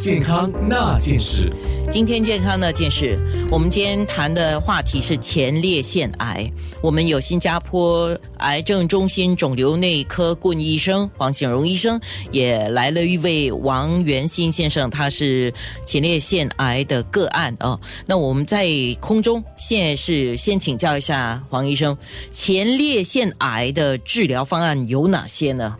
[0.00, 1.52] 健康那件事。
[1.90, 3.18] 今天健康那件事，
[3.50, 6.50] 我们今天谈的话题是前列腺癌。
[6.82, 12.00] 我们有新加坡癌症中心肿瘤内科顾问医生黄显荣医生，
[12.32, 15.52] 也来了一位王元新先生，他是
[15.84, 17.78] 前列腺癌的个案哦。
[18.06, 18.66] 那我们在
[19.00, 21.94] 空中现在是先请教一下黄医生，
[22.30, 25.76] 前列腺癌的治疗方案有哪些呢？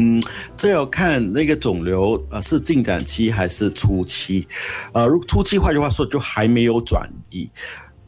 [0.00, 0.22] 嗯，
[0.56, 4.48] 这要看那个肿瘤呃是进展期还是初期，
[4.94, 7.46] 呃，如初期换句话说就还没有转移，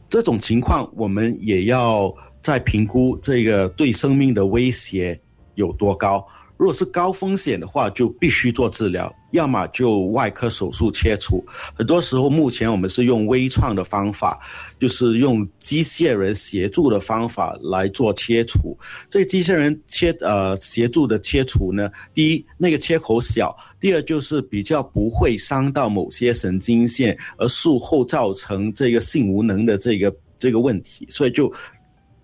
[0.09, 2.11] 这种情况我们也要
[2.41, 5.19] 再评估这个对生命的威胁
[5.53, 6.25] 有多高。
[6.63, 11.43] 如果是高风险的话，就必须做治疗，要么就外科手术切除。
[11.75, 14.39] 很多时候，目前我们是用微创的方法，
[14.79, 18.77] 就是用机械人协助的方法来做切除。
[19.09, 31.53] 这机械人切呃协助的切除呢，第一那个切口小，第二就是比较不会伤到某些神经线，而术后造成这个性无能的这个这个问题，所以就。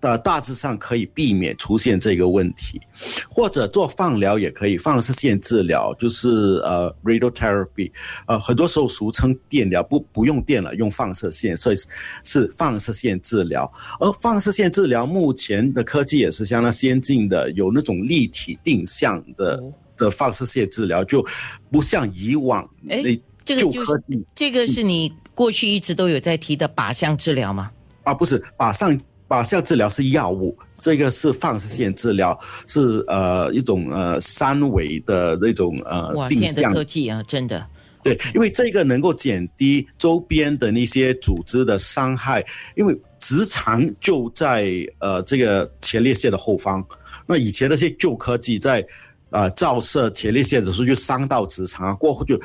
[0.00, 2.80] 的大致上可以避免出现这个问题，
[3.28, 6.28] 或者做放疗也可以，放射线治疗就是
[6.64, 7.92] 呃 radiotherapy，
[8.26, 11.76] 呃很多时候俗称电疗，不不用电了，用放射线，所以
[12.24, 13.70] 是放射线治疗。
[13.98, 19.62] 而放射线治疗目前的科技也是相当先进的，有那种立体定向的
[19.96, 21.22] 的放射线治疗，就
[21.70, 23.02] 不像以往哎，
[23.44, 24.02] 这个就是
[24.34, 27.70] 这个是你过去一直都有在提的靶向治疗吗？
[28.04, 28.98] 啊，不是靶向。
[29.30, 32.36] 靶向治疗是药物，这个是放射线治疗，
[32.66, 37.64] 是呃一种呃三维的那种呃定向科技啊，真的。
[38.02, 46.84] 对，因为这个能够减低周边的那些组织的伤害，因为直肠就在呃这个前列腺的后方，
[47.24, 48.84] 那以前那些旧科技在
[49.30, 52.36] 呃照射前列腺的时候就伤到直肠，过后就。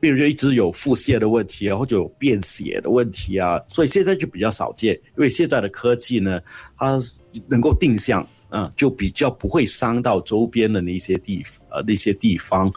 [0.00, 4.94] 病人就一直有腹泻的问题啊，或者有便血的问题啊，所以现在就比较少见。
[4.94, 6.40] 因为现在的科技呢，
[6.78, 6.98] 它
[7.48, 12.72] 能够定向，嗯，就比较不会伤到周边的那些地呃那些地方。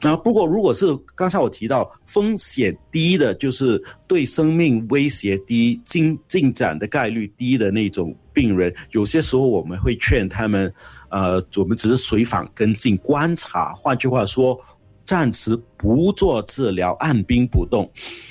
[0.00, 10.72] 那不过如果是刚才我提到风险低的，就是对生命威胁低、进进展的概率低的那种病人，有些时候我们会劝他们，
[11.10, 13.74] 呃，我们只是随访跟进观察。
[13.74, 14.58] 换句话说。
[15.04, 17.88] 暂时不做治疗，按兵不动，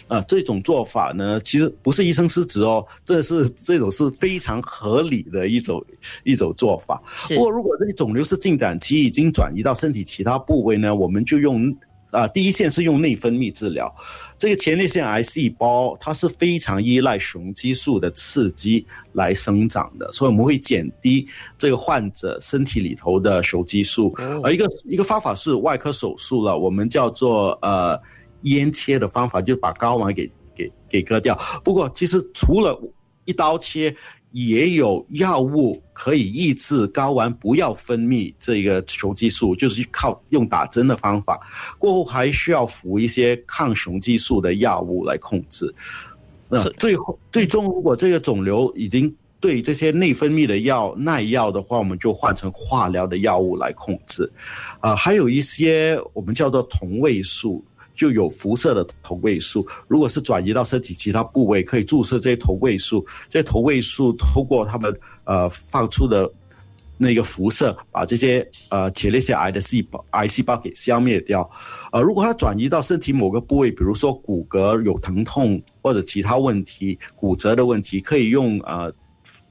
[0.07, 5.83] 啊，这种做法呢，其实不是医生失职哦，这是这种是非常合理的一种
[6.23, 7.01] 一种做法。
[7.29, 11.73] 不过，如果这个肿瘤是进展期，已经转移到身体其他部位呢，我们就用。
[12.13, 13.91] 啊，第一线是用内分泌治疗，
[14.37, 24.13] 这个前列腺癌细胞它是非常依赖雄激素的刺激来生长的，所以我们会减低这个患者身体里头的雄激素。
[24.43, 27.99] 而一个一个方法是外科手术了，我们叫做呃
[28.43, 31.35] 烟切的方法，就把睾丸给给给割掉。
[31.63, 32.79] 不过其实除了
[33.25, 33.95] 一刀切。
[34.33, 41.39] 也有药物可以抑制睾丸不要分泌这个雄激素，就是靠用打针的方法。
[41.77, 45.71] 过后还需要服一些抗雄激素的药物来控制。
[46.49, 54.27] 那最后最终，如果这个肿瘤已经对这些内分泌的药耐药的话，我们就换成化疗的药物来控制。
[54.79, 57.63] 啊，还有一些我们叫做同位素。
[57.95, 63.05] 就有辐射的同位素，如果是转移到身体其他部位，可以注射这些同位素。
[63.29, 66.31] 这些同位素通过他们呃放出的
[66.97, 71.49] 那个辐射，把这些呃前列腺癌的细胞癌细胞给消灭掉。
[71.91, 78.91] 呃，如果它转移到身体某个部位，比如说骨骼有疼痛或者其他问题、骨折的问题，可以用呃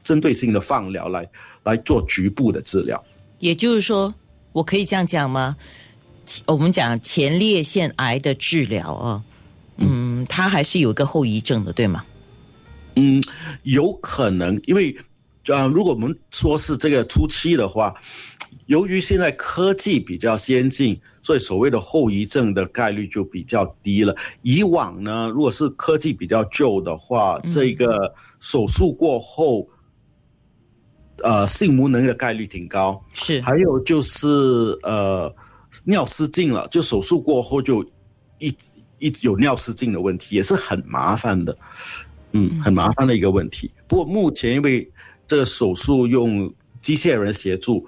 [0.03, 1.29] 针对性的放疗来
[1.65, 3.03] 来做局部的治疗。
[3.39, 4.15] 也就是说，
[4.53, 5.57] 我可以这样讲吗？
[6.47, 9.23] 我们讲前列腺癌的治疗啊，
[9.77, 12.05] 嗯，它还是有一个后遗症的，对吗？
[12.95, 13.23] 嗯，
[13.65, 14.97] 有可能，因为
[15.49, 17.95] 啊，如果我们说是这个初期的话，
[18.67, 24.15] 由于现在科技比较先进，所以所谓的后遗症的概率就比较低了。
[24.43, 29.69] 以往呢，如果是科技比较旧的话，这个手术过后，
[31.25, 33.03] 呃，性无能的概率挺高。
[33.13, 34.29] 是，还有就是
[34.85, 35.35] 呃。
[35.85, 37.85] 尿失禁了，就手术过后就
[38.39, 38.55] 一
[38.99, 41.57] 一有尿失禁的问题，也是很麻烦的，
[42.33, 43.71] 嗯，很麻烦的一个问题。
[43.89, 44.89] 不过目前因为
[45.27, 47.87] 这个手术用机械人协助，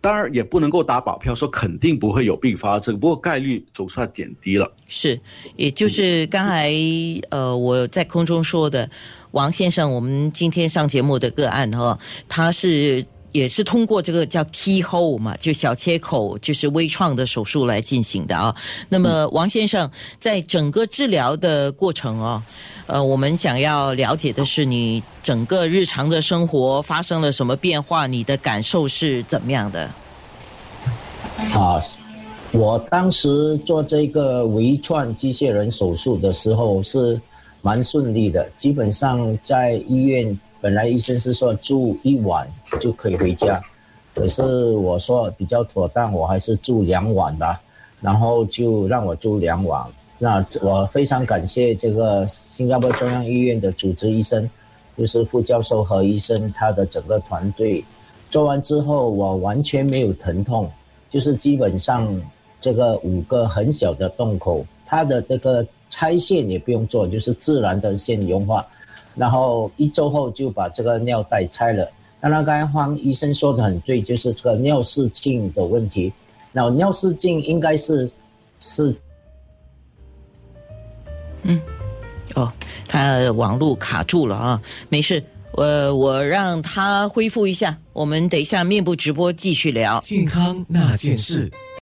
[0.00, 4.70] 当然也不能够打保票说肯定不会有并发症，不过概率总算减低了。
[4.86, 5.18] 是，
[5.56, 6.72] 也就是刚才
[7.30, 8.88] 呃我在空中说的
[9.32, 11.98] 王先生，我们今天上节目的个案哈，
[12.28, 13.04] 他是。
[13.36, 18.56] 也是通过这个叫 keyhole 嘛，就小切口，就是微创的手术来进行的啊。
[18.88, 22.42] 那么王先生在整个治疗的过程哦，
[22.86, 29.82] 呃，我们想要了解的是你整个日常的生活发生了什么变化，你的感受是怎么样的？
[31.52, 31.78] 啊，
[32.52, 37.20] 我当时做这个微创机械人手术的时候是
[37.60, 40.40] 蛮顺利的，基本上在医院。
[40.66, 42.44] 本来医生是说住一晚
[42.80, 43.60] 就可以回家，
[44.12, 44.42] 可是
[44.72, 47.62] 我说比较妥当，我还是住两晚吧。
[48.00, 49.80] 然后就让我住两晚。
[50.18, 54.50] 那我非常感谢这个新加坡中央医院的主治医生，
[54.98, 57.84] 就是副教授何医生，他的整个团队
[58.28, 60.68] 做完之后，我完全没有疼痛，
[61.08, 62.20] 就是基本上
[62.60, 68.66] 这个五个很小的洞口，它的这个拆线也不用做，就是自然的线融化。
[69.16, 71.90] 然后一周后就把这个尿袋拆了。
[72.20, 76.12] 当然，刚才黄医生说的很对，就是这个尿失禁的问题。
[76.50, 78.10] 那尿失禁应该是
[78.58, 78.96] 是，
[81.42, 81.60] 嗯，
[82.34, 82.52] 哦，
[82.88, 85.22] 他网络卡住了啊，没事，
[85.52, 87.78] 呃我让他恢复一下。
[87.92, 91.50] 我们等一下面部直播继续聊健康那件事。